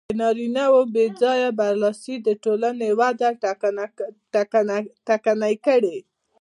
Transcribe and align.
د 0.09 0.11
نارینهوو 0.21 0.81
بې 0.93 1.05
ځایه 1.21 1.49
برلاسي 1.59 2.15
د 2.21 2.29
ټولنې 2.43 2.89
وده 2.99 3.29
ټکنۍ 5.07 5.55
کړې. 5.65 5.97